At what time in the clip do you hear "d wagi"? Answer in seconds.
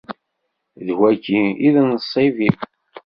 0.85-1.41